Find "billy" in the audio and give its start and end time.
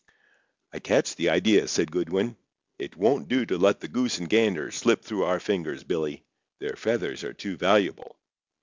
5.83-6.23